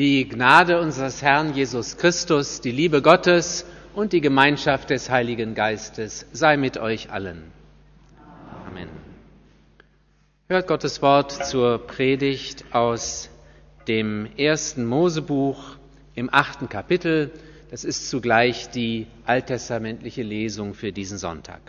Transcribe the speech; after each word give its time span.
Die 0.00 0.26
Gnade 0.26 0.80
unseres 0.80 1.20
Herrn 1.20 1.52
Jesus 1.52 1.98
Christus, 1.98 2.62
die 2.62 2.70
Liebe 2.70 3.02
Gottes 3.02 3.66
und 3.94 4.14
die 4.14 4.22
Gemeinschaft 4.22 4.88
des 4.88 5.10
Heiligen 5.10 5.54
Geistes 5.54 6.24
sei 6.32 6.56
mit 6.56 6.78
euch 6.78 7.10
allen. 7.10 7.42
Amen. 8.66 8.88
Hört 10.48 10.68
Gottes 10.68 11.02
Wort 11.02 11.32
zur 11.32 11.86
Predigt 11.86 12.64
aus 12.72 13.28
dem 13.88 14.26
ersten 14.38 14.86
Mosebuch 14.86 15.76
im 16.14 16.32
achten 16.32 16.70
Kapitel. 16.70 17.30
Das 17.70 17.84
ist 17.84 18.08
zugleich 18.08 18.70
die 18.70 19.06
alttestamentliche 19.26 20.22
Lesung 20.22 20.72
für 20.72 20.92
diesen 20.92 21.18
Sonntag. 21.18 21.60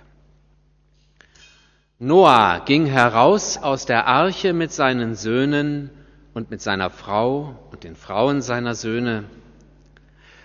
Noah 1.99 2.61
ging 2.63 2.85
heraus 2.85 3.57
aus 3.57 3.85
der 3.85 4.07
Arche 4.07 4.53
mit 4.53 4.71
seinen 4.71 5.15
Söhnen 5.15 5.89
und 6.33 6.51
mit 6.51 6.61
seiner 6.61 6.89
Frau 6.89 7.55
und 7.71 7.83
den 7.83 7.95
Frauen 7.95 8.41
seiner 8.41 8.75
Söhne. 8.75 9.25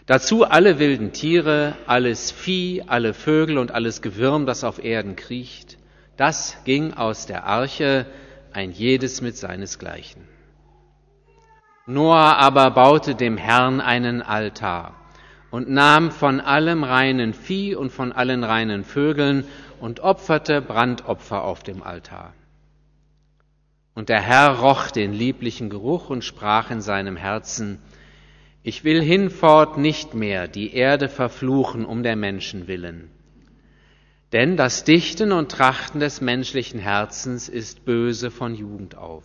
Dazu 0.07 0.45
alle 0.45 0.79
wilden 0.79 1.13
Tiere, 1.13 1.75
alles 1.87 2.31
Vieh, 2.31 2.83
alle 2.87 3.13
Vögel 3.13 3.59
und 3.59 3.73
alles 3.73 4.03
Gewürm, 4.03 4.47
das 4.47 4.63
auf 4.63 4.83
Erden 4.83 5.17
kriecht. 5.17 5.79
Das 6.17 6.59
ging 6.65 6.95
aus 6.95 7.27
der 7.27 7.45
Arche, 7.45 8.07
ein 8.53 8.71
jedes 8.71 9.21
mit 9.21 9.37
seinesgleichen. 9.37 10.23
Noah 11.87 12.37
aber 12.39 12.71
baute 12.71 13.15
dem 13.15 13.37
Herrn 13.37 13.81
einen 13.81 14.23
Altar 14.23 14.95
und 15.51 15.69
nahm 15.69 16.11
von 16.11 16.41
allem 16.41 16.85
reinen 16.85 17.33
Vieh 17.33 17.75
und 17.75 17.91
von 17.91 18.13
allen 18.13 18.45
reinen 18.45 18.85
Vögeln 18.85 19.45
und 19.81 20.01
opferte 20.01 20.61
Brandopfer 20.63 21.45
auf 21.45 21.63
dem 21.63 21.83
Altar. 21.83 22.33
Und 23.97 24.11
der 24.11 24.21
Herr 24.21 24.59
roch 24.61 24.91
den 24.91 25.15
lieblichen 25.15 25.71
Geruch 25.71 26.11
und 26.11 26.23
sprach 26.23 26.71
in 26.71 26.83
seinem 26.83 27.17
Herzen, 27.17 27.79
ich 28.63 28.85
will 28.85 29.03
hinfort 29.03 29.79
nicht 29.79 30.13
mehr 30.13 30.49
die 30.49 30.75
Erde 30.75 31.09
verfluchen 31.09 31.87
um 31.87 32.03
der 32.03 32.15
Menschen 32.15 32.69
willen. 32.69 33.11
Denn 34.35 34.59
das 34.59 34.85
Dichten 34.85 35.33
und 35.33 35.51
Trachten 35.51 35.99
des 35.99 36.21
menschlichen 36.21 36.79
Herzens 36.79 37.49
ist 37.49 37.87
böse 37.87 38.31
von 38.31 38.55
Jugend 38.55 38.99
auf. 38.99 39.25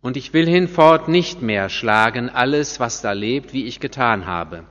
Und 0.00 0.16
ich 0.16 0.32
will 0.32 0.46
hinfort 0.46 1.08
nicht 1.08 1.42
mehr 1.42 1.68
schlagen 1.68 2.30
alles, 2.30 2.80
was 2.80 3.02
da 3.02 3.12
lebt, 3.12 3.52
wie 3.52 3.66
ich 3.66 3.78
getan 3.78 4.24
habe. 4.24 4.64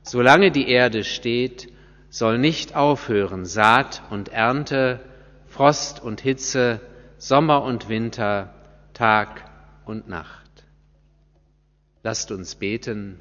Solange 0.00 0.50
die 0.50 0.70
Erde 0.70 1.04
steht, 1.04 1.70
soll 2.08 2.38
nicht 2.38 2.76
aufhören 2.76 3.44
Saat 3.44 4.00
und 4.08 4.30
Ernte, 4.30 5.00
Frost 5.48 6.02
und 6.02 6.22
Hitze, 6.22 6.80
Sommer 7.24 7.62
und 7.62 7.88
Winter, 7.88 8.52
Tag 8.92 9.50
und 9.86 10.08
Nacht. 10.08 10.66
Lasst 12.02 12.30
uns 12.30 12.54
beten. 12.54 13.18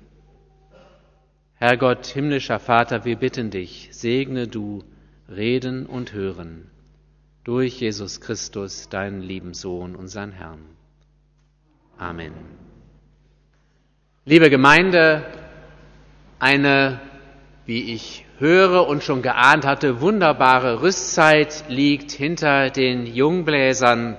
Herr 1.54 1.78
Gott, 1.78 2.08
himmlischer 2.08 2.60
Vater, 2.60 3.06
wir 3.06 3.16
bitten 3.16 3.50
dich, 3.50 3.88
segne 3.94 4.50
du 4.50 4.84
Reden 5.30 5.86
und 5.86 6.12
Hören 6.12 6.70
durch 7.46 7.80
Jesus 7.80 8.20
Christus, 8.20 8.90
deinen 8.90 9.22
lieben 9.22 9.54
Sohn, 9.54 9.96
unseren 9.96 10.34
Herrn. 10.34 10.66
Amen. 11.98 12.34
Liebe 14.26 14.50
Gemeinde, 14.50 15.24
eine, 16.40 17.00
wie 17.66 17.94
ich 17.94 18.26
höre 18.40 18.88
und 18.88 19.04
schon 19.04 19.22
geahnt 19.22 19.66
hatte, 19.66 20.02
wunderbare 20.02 20.82
Rüstzeit 20.82 21.66
liegt 21.68 22.12
hinter 22.12 22.70
den 22.70 23.06
Jungbläsern. 23.06 24.18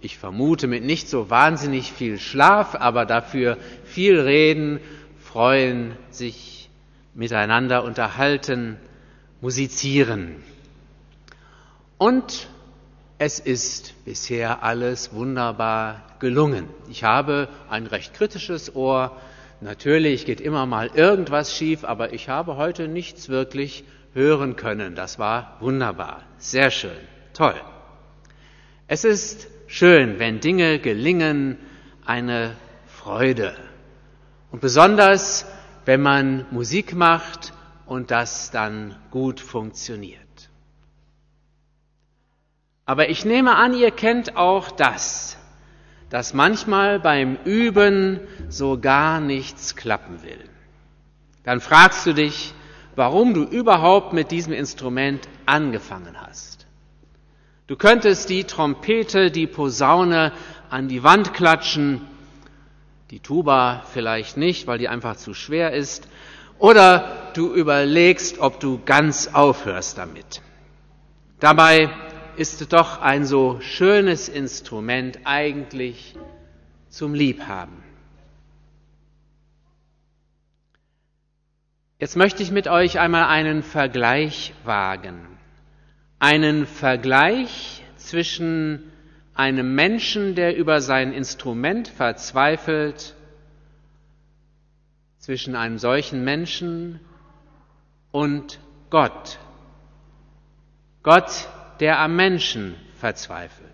Ich 0.00 0.18
vermute 0.18 0.66
mit 0.66 0.84
nicht 0.84 1.08
so 1.08 1.30
wahnsinnig 1.30 1.92
viel 1.92 2.18
Schlaf, 2.18 2.74
aber 2.74 3.06
dafür 3.06 3.56
viel 3.84 4.18
Reden, 4.18 4.80
freuen, 5.20 5.96
sich 6.10 6.68
miteinander 7.14 7.84
unterhalten, 7.84 8.78
musizieren. 9.40 10.42
Und 11.98 12.48
es 13.18 13.38
ist 13.38 14.04
bisher 14.04 14.64
alles 14.64 15.12
wunderbar 15.12 16.02
gelungen. 16.18 16.68
Ich 16.90 17.04
habe 17.04 17.48
ein 17.70 17.86
recht 17.86 18.14
kritisches 18.14 18.74
Ohr 18.74 19.16
Natürlich 19.62 20.26
geht 20.26 20.40
immer 20.40 20.66
mal 20.66 20.88
irgendwas 20.92 21.56
schief, 21.56 21.84
aber 21.84 22.12
ich 22.12 22.28
habe 22.28 22.56
heute 22.56 22.88
nichts 22.88 23.28
wirklich 23.28 23.84
hören 24.12 24.56
können. 24.56 24.96
Das 24.96 25.20
war 25.20 25.56
wunderbar. 25.60 26.24
Sehr 26.36 26.72
schön. 26.72 26.98
Toll. 27.32 27.54
Es 28.88 29.04
ist 29.04 29.46
schön, 29.68 30.18
wenn 30.18 30.40
Dinge 30.40 30.80
gelingen, 30.80 31.58
eine 32.04 32.56
Freude. 32.86 33.54
Und 34.50 34.60
besonders, 34.60 35.46
wenn 35.84 36.02
man 36.02 36.44
Musik 36.50 36.96
macht 36.96 37.52
und 37.86 38.10
das 38.10 38.50
dann 38.50 38.96
gut 39.12 39.38
funktioniert. 39.38 40.18
Aber 42.84 43.10
ich 43.10 43.24
nehme 43.24 43.54
an, 43.54 43.74
ihr 43.74 43.92
kennt 43.92 44.36
auch 44.36 44.72
das, 44.72 45.38
dass 46.12 46.34
manchmal 46.34 47.00
beim 47.00 47.38
Üben 47.46 48.20
so 48.50 48.78
gar 48.78 49.18
nichts 49.18 49.76
klappen 49.76 50.22
will. 50.22 50.44
Dann 51.42 51.62
fragst 51.62 52.04
du 52.04 52.12
dich, 52.12 52.52
warum 52.96 53.32
du 53.32 53.44
überhaupt 53.44 54.12
mit 54.12 54.30
diesem 54.30 54.52
Instrument 54.52 55.26
angefangen 55.46 56.20
hast. 56.20 56.66
Du 57.66 57.76
könntest 57.76 58.28
die 58.28 58.44
Trompete, 58.44 59.30
die 59.30 59.46
Posaune 59.46 60.32
an 60.68 60.86
die 60.88 61.02
Wand 61.02 61.32
klatschen, 61.32 62.02
die 63.10 63.20
Tuba 63.20 63.82
vielleicht 63.94 64.36
nicht, 64.36 64.66
weil 64.66 64.76
die 64.76 64.90
einfach 64.90 65.16
zu 65.16 65.32
schwer 65.32 65.72
ist, 65.72 66.08
oder 66.58 67.30
du 67.32 67.54
überlegst, 67.54 68.38
ob 68.38 68.60
du 68.60 68.82
ganz 68.84 69.30
aufhörst 69.32 69.96
damit. 69.96 70.42
Dabei 71.40 71.88
ist 72.36 72.72
doch 72.72 73.00
ein 73.00 73.24
so 73.24 73.60
schönes 73.60 74.28
Instrument 74.28 75.20
eigentlich 75.24 76.16
zum 76.88 77.14
Liebhaben. 77.14 77.82
Jetzt 81.98 82.16
möchte 82.16 82.42
ich 82.42 82.50
mit 82.50 82.66
euch 82.66 82.98
einmal 82.98 83.26
einen 83.26 83.62
Vergleich 83.62 84.54
wagen. 84.64 85.24
Einen 86.18 86.66
Vergleich 86.66 87.84
zwischen 87.96 88.92
einem 89.34 89.74
Menschen, 89.74 90.34
der 90.34 90.56
über 90.56 90.80
sein 90.80 91.12
Instrument 91.12 91.88
verzweifelt, 91.88 93.14
zwischen 95.18 95.54
einem 95.54 95.78
solchen 95.78 96.24
Menschen 96.24 96.98
und 98.10 98.58
Gott. 98.90 99.38
Gott, 101.04 101.48
der 101.82 101.98
am 101.98 102.14
Menschen 102.14 102.76
verzweifelt. 103.00 103.68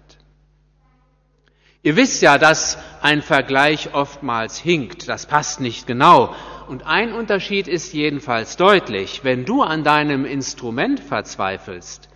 Ihr 1.82 1.94
wisst 1.94 2.22
ja, 2.22 2.38
dass 2.38 2.78
ein 3.02 3.20
Vergleich 3.20 3.92
oftmals 3.92 4.56
hinkt, 4.58 5.10
das 5.10 5.26
passt 5.26 5.60
nicht 5.60 5.86
genau. 5.86 6.34
Und 6.68 6.86
ein 6.86 7.12
Unterschied 7.12 7.68
ist 7.68 7.92
jedenfalls 7.92 8.56
deutlich. 8.56 9.24
Wenn 9.24 9.44
du 9.44 9.62
an 9.62 9.84
deinem 9.84 10.24
Instrument 10.24 11.00
verzweifelst, 11.00 12.08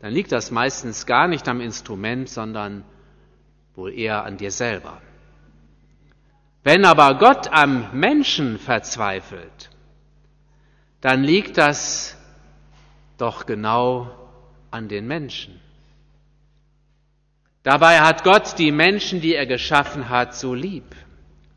dann 0.00 0.10
liegt 0.10 0.32
das 0.32 0.50
meistens 0.50 1.04
gar 1.04 1.28
nicht 1.28 1.46
am 1.48 1.60
Instrument, 1.60 2.30
sondern 2.30 2.82
wohl 3.74 3.92
eher 3.92 4.24
an 4.24 4.38
dir 4.38 4.50
selber. 4.50 5.02
Wenn 6.64 6.86
aber 6.86 7.18
Gott 7.18 7.52
am 7.52 7.90
Menschen 7.92 8.58
verzweifelt, 8.58 9.68
dann 11.02 11.22
liegt 11.22 11.58
das 11.58 12.16
doch 13.18 13.44
genau 13.44 14.25
an 14.76 14.88
den 14.88 15.06
Menschen. 15.06 15.58
Dabei 17.62 18.00
hat 18.00 18.24
Gott 18.24 18.58
die 18.58 18.72
Menschen, 18.72 19.22
die 19.22 19.34
er 19.34 19.46
geschaffen 19.46 20.10
hat, 20.10 20.34
so 20.34 20.52
lieb. 20.52 20.94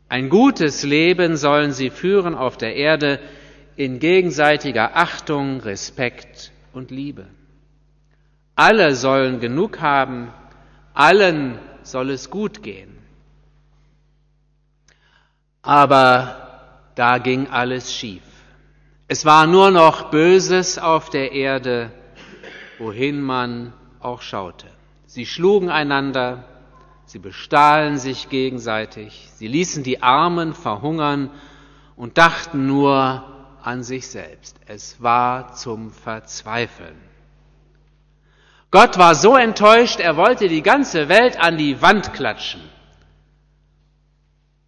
Ein 0.08 0.30
gutes 0.30 0.82
Leben 0.84 1.36
sollen 1.36 1.72
sie 1.72 1.90
führen 1.90 2.34
auf 2.34 2.56
der 2.56 2.74
Erde 2.74 3.20
in 3.76 3.98
gegenseitiger 3.98 4.96
Achtung, 4.96 5.60
Respekt 5.60 6.50
und 6.72 6.90
Liebe. 6.90 7.26
Alle 8.56 8.96
sollen 8.96 9.38
genug 9.38 9.80
haben, 9.80 10.32
allen 10.94 11.58
soll 11.82 12.10
es 12.10 12.30
gut 12.30 12.62
gehen. 12.62 12.96
Aber 15.60 16.88
da 16.94 17.18
ging 17.18 17.48
alles 17.48 17.94
schief. 17.94 18.22
Es 19.08 19.26
war 19.26 19.46
nur 19.46 19.70
noch 19.70 20.10
Böses 20.10 20.78
auf 20.78 21.10
der 21.10 21.32
Erde, 21.32 21.92
wohin 22.80 23.20
man 23.20 23.74
auch 24.00 24.22
schaute. 24.22 24.66
Sie 25.06 25.26
schlugen 25.26 25.68
einander, 25.68 26.44
sie 27.04 27.18
bestahlen 27.18 27.98
sich 27.98 28.30
gegenseitig, 28.30 29.28
sie 29.34 29.46
ließen 29.46 29.84
die 29.84 30.02
Armen 30.02 30.54
verhungern 30.54 31.30
und 31.94 32.16
dachten 32.16 32.66
nur 32.66 33.24
an 33.62 33.82
sich 33.82 34.08
selbst. 34.08 34.58
Es 34.66 35.02
war 35.02 35.52
zum 35.52 35.90
Verzweifeln. 35.90 36.96
Gott 38.70 38.98
war 38.98 39.14
so 39.14 39.36
enttäuscht, 39.36 40.00
er 40.00 40.16
wollte 40.16 40.48
die 40.48 40.62
ganze 40.62 41.08
Welt 41.08 41.38
an 41.38 41.58
die 41.58 41.82
Wand 41.82 42.14
klatschen. 42.14 42.62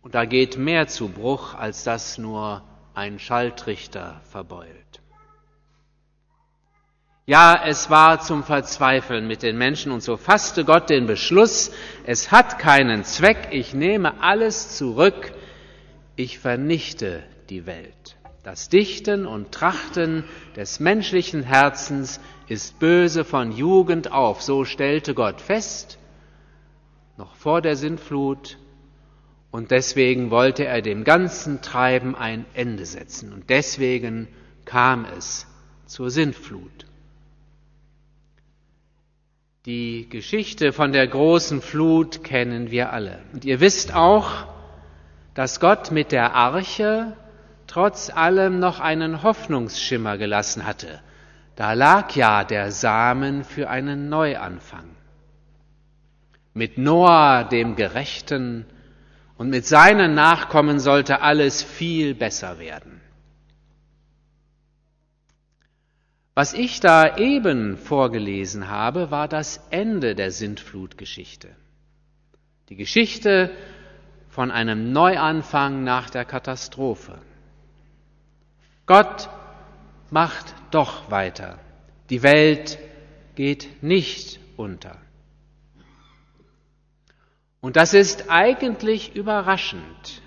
Und 0.03 0.15
da 0.15 0.27
geht 0.27 0.59
mehr 0.59 0.89
zu 0.89 1.09
Bruch, 1.09 1.55
als 1.55 1.85
dass 1.85 2.19
nur 2.19 2.63
ein 2.95 3.19
Schalltrichter 3.19 4.21
verbeult. 4.25 5.02
Ja, 7.33 7.59
es 7.65 7.89
war 7.89 8.21
zum 8.21 8.45
Verzweifeln 8.45 9.27
mit 9.27 9.43
den 9.43 9.57
Menschen 9.57 9.91
und 9.91 10.03
so 10.03 10.19
fasste 10.19 10.67
Gott 10.67 10.91
den 10.91 11.07
Beschluss, 11.07 11.71
es 12.05 12.31
hat 12.31 12.59
keinen 12.59 13.05
Zweck, 13.05 13.49
ich 13.53 13.73
nehme 13.73 14.21
alles 14.21 14.77
zurück, 14.77 15.33
ich 16.15 16.39
vernichte 16.39 17.23
die 17.49 17.65
Welt. 17.65 18.19
Das 18.43 18.69
Dichten 18.69 19.25
und 19.25 19.51
Trachten 19.51 20.25
des 20.57 20.79
menschlichen 20.79 21.43
Herzens 21.43 22.21
ist 22.49 22.79
böse 22.79 23.25
von 23.25 23.51
Jugend 23.51 24.13
auf, 24.13 24.43
so 24.43 24.67
stellte 24.67 25.15
Gott 25.15 25.41
fest, 25.41 25.97
noch 27.17 27.35
vor 27.35 27.63
der 27.63 27.77
Sintflut, 27.77 28.59
und 29.51 29.71
deswegen 29.71 30.31
wollte 30.31 30.67
er 30.67 30.83
dem 30.83 31.03
ganzen 31.03 31.63
Treiben 31.63 32.15
ein 32.15 32.45
Ende 32.53 32.85
setzen. 32.85 33.33
Und 33.33 33.49
deswegen 33.49 34.29
kam 34.67 35.07
es 35.17 35.47
zur 35.87 36.11
Sintflut. 36.11 36.92
Die 39.65 40.09
Geschichte 40.09 40.73
von 40.73 40.91
der 40.91 41.07
großen 41.07 41.63
Flut 41.63 42.25
kennen 42.25 42.73
wir 42.73 42.93
alle. 42.93 43.21
Und 43.33 43.45
ihr 43.45 43.61
wisst 43.61 43.95
auch, 43.95 44.47
dass 45.35 45.61
Gott 45.61 45.93
mit 45.93 46.11
der 46.11 46.35
Arche 46.35 47.17
trotz 47.69 48.11
allem 48.11 48.59
noch 48.59 48.81
einen 48.81 49.23
Hoffnungsschimmer 49.23 50.19
gelassen 50.19 50.67
hatte. 50.67 51.01
Da 51.55 51.75
lag 51.75 52.17
ja 52.17 52.43
der 52.43 52.73
Samen 52.73 53.45
für 53.45 53.71
einen 53.71 54.09
Neuanfang. 54.09 54.97
Mit 56.55 56.77
Noah, 56.77 57.45
dem 57.45 57.77
Gerechten, 57.77 58.67
und 59.39 59.49
mit 59.49 59.65
seinen 59.65 60.15
Nachkommen 60.15 60.81
sollte 60.81 61.21
alles 61.21 61.63
viel 61.63 62.17
besser 62.17 62.59
werden. 62.59 63.01
Was 66.35 66.55
ich 66.55 66.81
da 66.81 67.19
eben 67.19 67.77
vorgelesen 67.77 68.69
habe, 68.69 69.11
war 69.11 69.29
das 69.29 69.67
Ende 69.71 70.15
der 70.15 70.31
Sintflutgeschichte. 70.31 71.49
Die 72.71 72.77
Geschichte 72.77 73.51
von 74.31 74.51
einem 74.51 74.93
Neuanfang 74.93 75.85
nach 75.85 76.09
der 76.09 76.25
Katastrophe. 76.25 77.19
Gott 78.87 79.29
macht 80.11 80.55
doch 80.71 81.11
weiter. 81.11 81.59
Die 82.09 82.23
Welt 82.23 82.79
geht 83.35 83.83
nicht 83.83 84.41
unter. 84.57 84.97
Und 87.61 87.77
das 87.77 87.93
ist 87.93 88.31
eigentlich 88.31 89.15
überraschend, 89.15 90.23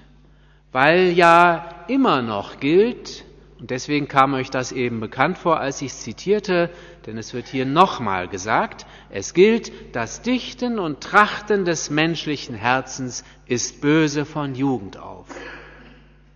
weil 0.71 1.09
ja 1.09 1.83
immer 1.87 2.21
noch 2.21 2.59
gilt, 2.59 3.24
und 3.59 3.71
deswegen 3.71 4.07
kam 4.07 4.33
euch 4.33 4.49
das 4.49 4.73
eben 4.73 4.99
bekannt 4.99 5.37
vor, 5.37 5.59
als 5.59 5.81
ich 5.81 5.91
es 5.91 6.01
zitierte, 6.01 6.69
denn 7.05 7.17
es 7.17 7.33
wird 7.33 7.47
hier 7.47 7.65
nochmal 7.65 8.27
gesagt, 8.27 8.85
es 9.09 9.33
gilt, 9.33 9.71
das 9.95 10.21
Dichten 10.21 10.77
und 10.77 11.01
Trachten 11.01 11.63
des 11.63 11.89
menschlichen 11.89 12.55
Herzens 12.55 13.23
ist 13.45 13.79
böse 13.79 14.25
von 14.25 14.55
Jugend 14.55 14.97
auf. 14.97 15.27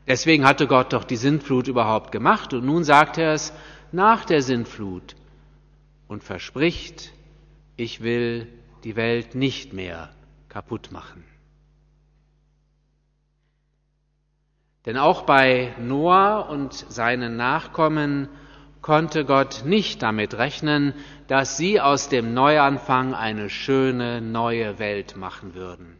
Deswegen 0.07 0.45
hatte 0.45 0.65
Gott 0.65 0.93
doch 0.93 1.03
die 1.03 1.17
Sintflut 1.17 1.67
überhaupt 1.67 2.11
gemacht 2.11 2.53
und 2.53 2.65
nun 2.65 2.83
sagt 2.83 3.17
er 3.17 3.33
es 3.33 3.53
nach 3.91 4.23
der 4.23 4.41
Sintflut 4.41 5.15
und 6.07 6.23
verspricht, 6.23 7.11
ich 7.75 8.01
will 8.01 8.47
die 8.85 8.95
Welt 8.95 9.35
nicht 9.35 9.73
mehr 9.73 10.09
kaputt 10.47 10.91
machen. 10.91 11.28
Denn 14.89 14.97
auch 14.97 15.21
bei 15.21 15.75
Noah 15.77 16.49
und 16.49 16.73
seinen 16.73 17.37
Nachkommen 17.37 18.27
konnte 18.81 19.23
Gott 19.23 19.61
nicht 19.63 20.01
damit 20.01 20.33
rechnen, 20.33 20.95
dass 21.27 21.57
sie 21.57 21.79
aus 21.79 22.09
dem 22.09 22.33
Neuanfang 22.33 23.13
eine 23.13 23.51
schöne 23.51 24.19
neue 24.19 24.79
Welt 24.79 25.15
machen 25.15 25.53
würden. 25.53 25.99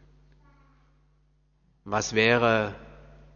Was 1.85 2.15
wäre 2.15 2.73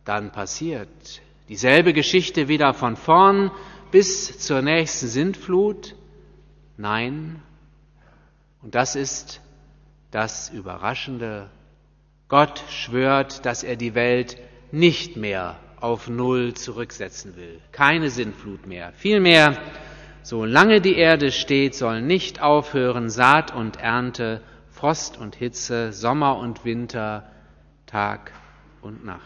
dann 0.05 0.31
passiert? 0.31 1.21
Dieselbe 1.49 1.93
Geschichte 1.93 2.47
wieder 2.47 2.73
von 2.73 2.95
vorn 2.95 3.51
bis 3.91 4.39
zur 4.39 4.63
nächsten 4.63 5.07
Sintflut? 5.07 5.93
Nein. 6.77 7.43
Und 8.63 8.73
das 8.73 8.95
ist 8.95 9.39
das 10.09 10.49
Überraschende. 10.49 11.51
Gott 12.27 12.63
schwört, 12.69 13.45
dass 13.45 13.61
er 13.61 13.75
die 13.75 13.93
Welt 13.93 14.41
nicht 14.73 15.17
mehr 15.17 15.59
auf 15.79 16.09
Null 16.09 16.55
zurücksetzen 16.55 17.35
will. 17.35 17.61
Keine 17.71 18.09
Sintflut 18.09 18.65
mehr. 18.65 18.91
Vielmehr, 18.93 19.55
solange 20.23 20.81
die 20.81 20.95
Erde 20.95 21.31
steht, 21.31 21.75
soll 21.75 22.01
nicht 22.01 22.41
aufhören 22.41 23.11
Saat 23.11 23.55
und 23.55 23.77
Ernte, 23.77 24.41
Frost 24.71 25.17
und 25.17 25.35
Hitze, 25.35 25.93
Sommer 25.93 26.39
und 26.39 26.65
Winter, 26.65 27.29
Tag 27.85 28.31
und 28.81 29.05
Nacht. 29.05 29.21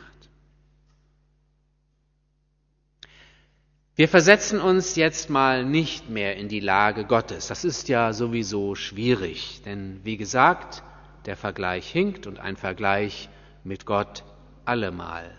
Wir 3.96 4.10
versetzen 4.10 4.60
uns 4.60 4.98
jetzt 4.98 5.30
mal 5.30 5.64
nicht 5.64 6.10
mehr 6.10 6.36
in 6.36 6.50
die 6.50 6.60
Lage 6.60 7.06
Gottes. 7.06 7.48
Das 7.48 7.64
ist 7.64 7.88
ja 7.88 8.12
sowieso 8.12 8.76
schwierig, 8.76 9.62
denn 9.64 10.02
wie 10.04 10.18
gesagt, 10.18 10.84
der 11.26 11.38
Vergleich 11.38 11.90
hinkt 11.90 12.28
und 12.28 12.38
ein 12.38 12.58
Vergleich 12.58 13.30
mit 13.64 13.86
Gott 13.86 14.26
allemal. 14.68 15.30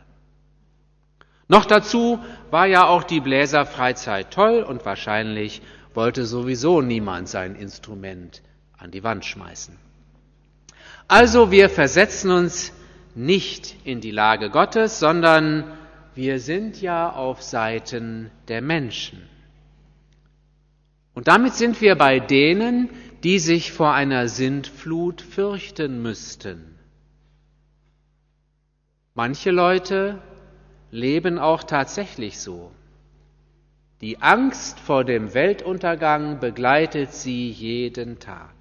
Noch 1.48 1.64
dazu 1.64 2.18
war 2.50 2.66
ja 2.66 2.86
auch 2.86 3.04
die 3.04 3.20
Bläserfreizeit 3.20 4.30
toll 4.32 4.62
und 4.62 4.84
wahrscheinlich 4.84 5.62
wollte 5.94 6.26
sowieso 6.26 6.82
niemand 6.82 7.28
sein 7.28 7.54
Instrument 7.54 8.42
an 8.76 8.90
die 8.90 9.02
Wand 9.02 9.24
schmeißen. 9.24 9.76
Also 11.08 11.50
wir 11.50 11.70
versetzen 11.70 12.30
uns 12.30 12.72
nicht 13.14 13.76
in 13.84 14.00
die 14.00 14.10
Lage 14.10 14.50
Gottes, 14.50 14.98
sondern 14.98 15.64
wir 16.14 16.38
sind 16.38 16.80
ja 16.80 17.10
auf 17.10 17.42
Seiten 17.42 18.30
der 18.48 18.60
Menschen. 18.60 19.22
Und 21.14 21.26
damit 21.26 21.54
sind 21.54 21.80
wir 21.80 21.96
bei 21.96 22.20
denen, 22.20 22.90
die 23.24 23.38
sich 23.38 23.72
vor 23.72 23.92
einer 23.92 24.28
Sintflut 24.28 25.20
fürchten 25.20 26.00
müssten. 26.02 26.77
Manche 29.18 29.50
Leute 29.50 30.22
leben 30.92 31.40
auch 31.40 31.64
tatsächlich 31.64 32.38
so. 32.38 32.70
Die 34.00 34.22
Angst 34.22 34.78
vor 34.78 35.02
dem 35.02 35.34
Weltuntergang 35.34 36.38
begleitet 36.38 37.12
sie 37.12 37.50
jeden 37.50 38.20
Tag. 38.20 38.54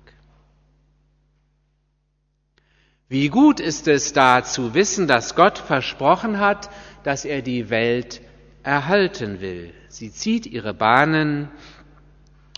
Wie 3.07 3.29
gut 3.29 3.59
ist 3.59 3.87
es 3.87 4.13
da 4.13 4.43
zu 4.43 4.73
wissen, 4.73 5.07
dass 5.07 5.35
Gott 5.35 5.59
versprochen 5.59 6.39
hat, 6.39 6.71
dass 7.03 7.23
er 7.23 7.43
die 7.43 7.69
Welt 7.69 8.21
erhalten 8.63 9.41
will. 9.41 9.75
Sie 9.89 10.11
zieht 10.11 10.47
ihre 10.47 10.73
Bahnen 10.73 11.49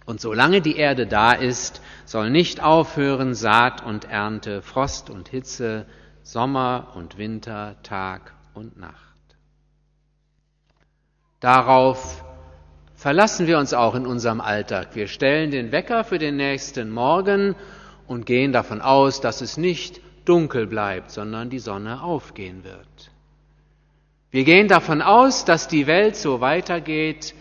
und 0.06 0.22
solange 0.22 0.62
die 0.62 0.78
Erde 0.78 1.06
da 1.06 1.34
ist, 1.34 1.82
soll 2.06 2.30
nicht 2.30 2.64
aufhören 2.64 3.34
Saat 3.34 3.86
und 3.86 4.06
Ernte, 4.06 4.62
Frost 4.62 5.10
und 5.10 5.28
Hitze, 5.28 5.86
Sommer 6.30 6.90
und 6.94 7.18
Winter, 7.18 7.76
Tag 7.82 8.36
und 8.54 8.78
Nacht. 8.78 8.94
Darauf 11.40 12.24
verlassen 12.94 13.48
wir 13.48 13.58
uns 13.58 13.74
auch 13.74 13.96
in 13.96 14.06
unserem 14.06 14.40
Alltag. 14.40 14.90
Wir 14.94 15.08
stellen 15.08 15.50
den 15.50 15.72
Wecker 15.72 16.04
für 16.04 16.20
den 16.20 16.36
nächsten 16.36 16.92
Morgen 16.92 17.56
und 18.06 18.28
gehen 18.28 18.54
davon 18.54 18.80
aus, 18.80 19.22
dass 19.22 19.42
es 19.42 19.58
nicht 19.58 20.02
dunkel 20.26 20.68
bleibt, 20.68 21.10
sondern 21.10 21.50
die 21.50 21.58
Sonne 21.58 22.04
aufgehen 22.04 22.64
wird. 22.64 23.12
Wir 24.30 24.44
gehen 24.44 24.68
davon 24.68 25.02
aus, 25.02 25.46
dass 25.46 25.68
die 25.68 25.88
Welt 25.88 26.16
so 26.16 26.42
weitergeht 26.42 27.34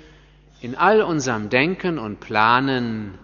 in 0.62 0.74
all 0.74 1.02
unserem 1.02 1.50
Denken 1.50 1.98
und 1.98 2.20
Planen. 2.20 3.18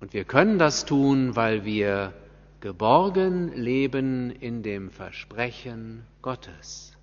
Und 0.00 0.14
wir 0.14 0.24
können 0.24 0.58
das 0.58 0.86
tun, 0.86 1.36
weil 1.36 1.66
wir 1.66 2.14
geborgen 2.60 3.52
leben 3.54 4.30
in 4.30 4.62
dem 4.62 4.90
Versprechen 4.90 6.04
Gottes. 6.22 6.96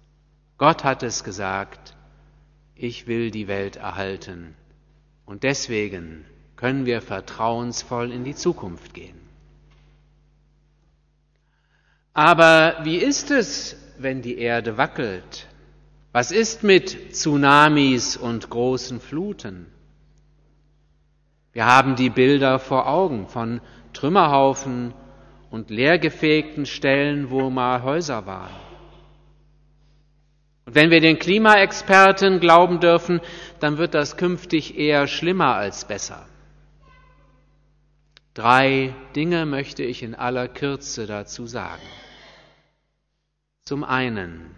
Gott 0.57 0.83
hat 0.83 1.03
es 1.03 1.23
gesagt, 1.23 1.95
ich 2.75 3.07
will 3.07 3.31
die 3.31 3.47
Welt 3.47 3.75
erhalten. 3.75 4.55
Und 5.25 5.43
deswegen 5.43 6.25
können 6.55 6.85
wir 6.85 7.01
vertrauensvoll 7.01 8.11
in 8.11 8.23
die 8.23 8.35
Zukunft 8.35 8.93
gehen. 8.93 9.19
Aber 12.13 12.77
wie 12.83 12.97
ist 12.97 13.29
es, 13.29 13.75
wenn 13.99 14.21
die 14.21 14.37
Erde 14.37 14.77
wackelt? 14.77 15.47
Was 16.11 16.31
ist 16.31 16.63
mit 16.63 17.13
Tsunamis 17.13 18.17
und 18.17 18.49
großen 18.49 18.99
Fluten? 18.99 19.67
Wir 21.53 21.65
haben 21.65 21.95
die 21.95 22.09
Bilder 22.09 22.59
vor 22.59 22.87
Augen 22.87 23.27
von 23.27 23.61
Trümmerhaufen 23.93 24.93
und 25.49 25.69
leergefegten 25.69 26.65
Stellen, 26.65 27.29
wo 27.29 27.49
mal 27.49 27.83
Häuser 27.83 28.25
waren. 28.25 28.55
Und 30.65 30.75
wenn 30.75 30.91
wir 30.91 30.99
den 30.99 31.17
Klimaexperten 31.17 32.41
glauben 32.41 32.79
dürfen, 32.81 33.21
dann 33.59 33.77
wird 33.77 33.93
das 33.93 34.17
künftig 34.17 34.77
eher 34.77 35.07
schlimmer 35.07 35.55
als 35.55 35.85
besser. 35.85 36.25
Drei 38.33 38.93
Dinge 39.15 39.45
möchte 39.45 39.83
ich 39.83 40.03
in 40.03 40.13
aller 40.13 40.47
Kürze 40.47 41.07
dazu 41.07 41.47
sagen. 41.47 41.81
Zum 43.65 43.83
einen, 43.83 44.51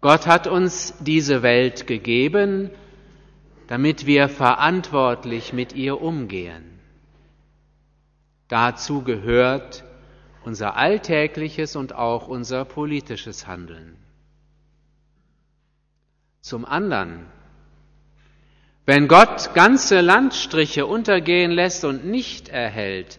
Gott 0.00 0.26
hat 0.26 0.46
uns 0.46 0.94
diese 1.00 1.42
Welt 1.42 1.86
gegeben, 1.86 2.70
damit 3.68 4.06
wir 4.06 4.28
verantwortlich 4.28 5.52
mit 5.52 5.74
ihr 5.74 6.00
umgehen. 6.00 6.75
Dazu 8.48 9.02
gehört 9.02 9.84
unser 10.44 10.76
alltägliches 10.76 11.74
und 11.74 11.94
auch 11.94 12.28
unser 12.28 12.64
politisches 12.64 13.46
Handeln. 13.46 13.96
Zum 16.40 16.64
anderen, 16.64 17.26
wenn 18.84 19.08
Gott 19.08 19.52
ganze 19.54 20.00
Landstriche 20.00 20.86
untergehen 20.86 21.50
lässt 21.50 21.84
und 21.84 22.06
nicht 22.06 22.48
erhält, 22.48 23.18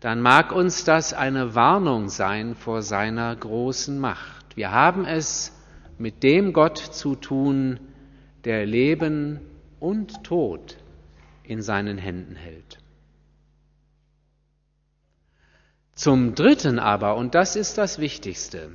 dann 0.00 0.20
mag 0.20 0.52
uns 0.52 0.84
das 0.84 1.14
eine 1.14 1.54
Warnung 1.54 2.10
sein 2.10 2.54
vor 2.54 2.82
seiner 2.82 3.34
großen 3.34 3.98
Macht. 3.98 4.56
Wir 4.56 4.72
haben 4.72 5.06
es 5.06 5.58
mit 5.96 6.22
dem 6.22 6.52
Gott 6.52 6.76
zu 6.76 7.14
tun, 7.14 7.80
der 8.44 8.66
Leben 8.66 9.40
und 9.80 10.22
Tod 10.22 10.76
in 11.44 11.62
seinen 11.62 11.96
Händen 11.96 12.36
hält. 12.36 12.78
Zum 15.96 16.34
Dritten 16.34 16.78
aber, 16.78 17.16
und 17.16 17.34
das 17.34 17.56
ist 17.56 17.78
das 17.78 17.98
Wichtigste, 17.98 18.70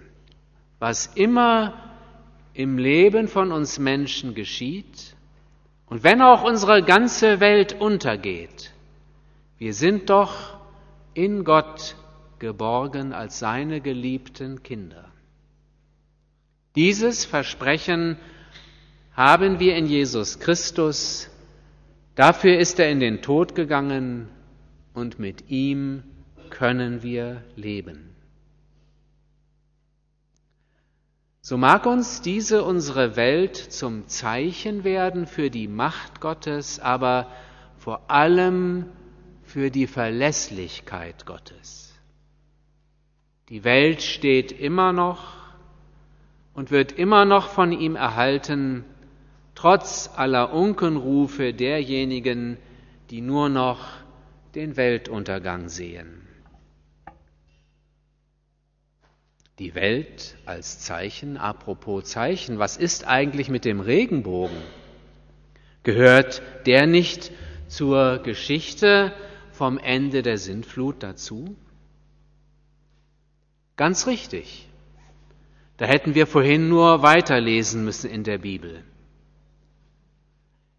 was 0.80 1.06
immer 1.06 1.76
im 2.56 2.80
Leben 2.80 3.28
von 3.28 3.52
uns 3.52 3.78
Menschen 3.78 4.34
geschieht, 4.34 5.16
und 5.86 6.04
wenn 6.04 6.22
auch 6.22 6.44
unsere 6.44 6.84
ganze 6.84 7.40
Welt 7.40 7.80
untergeht, 7.80 8.74
wir 9.60 9.76
sind 9.76 10.10
doch 10.10 10.58
in 11.14 11.44
Gott 11.44 11.96
geborgen 12.40 13.14
als 13.14 13.38
seine 13.38 13.82
geliebten 13.82 14.64
Kinder. 14.64 15.06
Dieses 16.76 17.26
Versprechen 17.26 18.18
haben 19.14 19.60
wir 19.60 19.76
in 19.76 19.86
Jesus 19.86 20.40
Christus. 20.40 21.30
Dafür 22.16 22.58
ist 22.58 22.80
er 22.80 22.90
in 22.90 23.00
den 23.00 23.22
Tod 23.22 23.54
gegangen 23.54 24.28
und 24.96 25.20
mit 25.20 25.52
ihm 25.52 26.04
können 26.52 27.02
wir 27.02 27.44
leben. 27.56 28.12
So 31.42 31.58
mag 31.58 31.88
uns 31.88 32.22
diese 32.22 32.64
unsere 32.64 33.16
Welt 33.16 33.58
zum 33.58 34.08
Zeichen 34.08 34.84
werden 34.84 35.26
für 35.26 35.50
die 35.50 35.68
Macht 35.68 36.22
Gottes, 36.22 36.80
aber 36.80 37.28
vor 37.78 38.12
allem 38.12 38.86
für 39.42 39.72
die 39.72 39.88
Verlässlichkeit 39.88 41.26
Gottes. 41.26 42.00
Die 43.50 43.64
Welt 43.64 44.04
steht 44.04 44.52
immer 44.52 44.94
noch 44.94 45.34
und 46.54 46.70
wird 46.70 46.92
immer 46.92 47.26
noch 47.26 47.50
von 47.50 47.72
ihm 47.72 47.96
erhalten, 47.96 48.86
trotz 49.56 50.12
aller 50.16 50.54
Unkenrufe 50.54 51.54
derjenigen, 51.54 52.58
die 53.10 53.22
nur 53.22 53.50
noch 53.50 53.88
den 54.54 54.78
Weltuntergang 54.78 55.70
sehen. 55.70 56.21
Die 59.62 59.76
Welt 59.76 60.38
als 60.48 60.80
Zeichen, 60.80 61.38
apropos 61.38 62.06
Zeichen, 62.06 62.58
was 62.58 62.78
ist 62.78 63.08
eigentlich 63.08 63.48
mit 63.48 63.64
dem 63.64 63.80
Regenbogen? 63.80 64.58
Gehört 65.84 66.42
der 66.66 66.88
nicht 66.88 67.32
zur 67.68 68.18
Geschichte 68.24 69.14
vom 69.52 69.78
Ende 69.78 70.24
der 70.24 70.40
Sintflut 70.40 71.04
dazu? 71.04 71.56
Ganz 73.76 74.08
richtig. 74.08 74.68
Da 75.78 75.86
hätten 75.86 76.16
wir 76.16 76.26
vorhin 76.26 76.68
nur 76.68 77.04
weiterlesen 77.04 77.86
müssen 77.86 78.10
in 78.10 78.24
der 78.24 78.40
Bibel. 78.40 78.84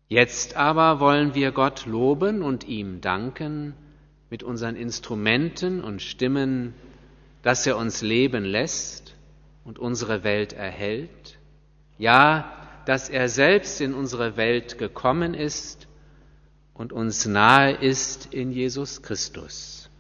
Jetzt 0.09 0.57
aber 0.57 0.99
wollen 0.99 1.37
wir 1.37 1.53
Gott 1.53 1.87
loben 1.87 2.43
und 2.43 2.67
ihm 2.67 3.01
danken 3.01 3.75
mit 4.29 4.43
unseren 4.43 4.75
Instrumenten 4.75 5.85
und 5.85 6.03
Stimmen, 6.03 6.75
dass 7.43 7.67
er 7.67 7.77
uns 7.77 8.03
leben 8.03 8.45
lässt 8.45 9.15
und 9.65 9.79
unsere 9.79 10.25
Welt 10.25 10.53
erhält. 10.53 11.39
Ja, 11.99 12.53
dass 12.87 13.09
er 13.09 13.29
selbst 13.29 13.81
in 13.81 13.95
unsere 13.95 14.37
Welt 14.37 14.79
gekommen 14.79 15.35
ist 15.35 15.87
und 16.75 16.93
uns 16.93 17.27
nahe 17.27 17.73
ist 17.73 18.33
in 18.33 18.51
Jesus 18.51 19.03
Christus. 19.03 19.91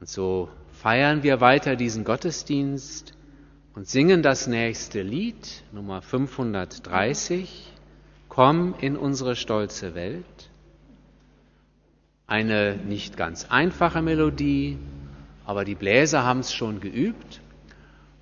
Und 0.00 0.08
so 0.08 0.48
feiern 0.72 1.22
wir 1.22 1.40
weiter 1.40 1.76
diesen 1.76 2.04
Gottesdienst 2.04 3.12
und 3.74 3.88
singen 3.88 4.22
das 4.22 4.46
nächste 4.46 5.02
Lied, 5.02 5.62
Nummer 5.72 6.02
530, 6.02 7.72
Komm 8.28 8.74
in 8.80 8.96
unsere 8.96 9.34
stolze 9.34 9.96
Welt. 9.96 10.50
Eine 12.28 12.76
nicht 12.76 13.16
ganz 13.16 13.46
einfache 13.46 14.00
Melodie, 14.00 14.78
aber 15.48 15.64
die 15.64 15.74
Bläser 15.74 16.24
haben 16.24 16.40
es 16.40 16.52
schon 16.52 16.78
geübt. 16.78 17.40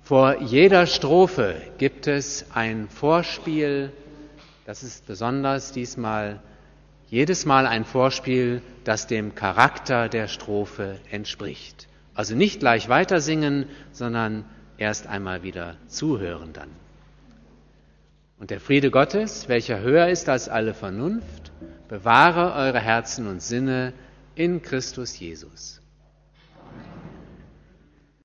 Vor 0.01 0.41
jeder 0.43 0.85
Strophe 0.85 1.61
gibt 1.77 2.07
es 2.07 2.45
ein 2.53 2.87
Vorspiel, 2.87 3.91
das 4.65 4.81
ist 4.81 5.05
besonders 5.05 5.73
diesmal 5.73 6.39
jedes 7.09 7.45
Mal 7.45 7.67
ein 7.67 7.83
Vorspiel, 7.83 8.61
das 8.85 9.07
dem 9.07 9.35
Charakter 9.35 10.07
der 10.07 10.29
Strophe 10.29 11.01
entspricht. 11.11 11.89
Also 12.15 12.33
nicht 12.33 12.61
gleich 12.61 12.87
weiter 12.87 13.19
singen, 13.19 13.65
sondern 13.91 14.45
erst 14.77 15.07
einmal 15.07 15.43
wieder 15.43 15.75
zuhören 15.87 16.53
dann. 16.53 16.69
Und 18.39 18.51
der 18.51 18.61
Friede 18.61 18.89
Gottes, 18.89 19.49
welcher 19.49 19.81
höher 19.81 20.07
ist 20.07 20.29
als 20.29 20.47
alle 20.47 20.73
Vernunft, 20.73 21.51
bewahre 21.89 22.53
eure 22.53 22.79
Herzen 22.79 23.27
und 23.27 23.41
Sinne 23.41 23.91
in 24.35 24.61
Christus 24.61 25.19
Jesus. 25.19 25.81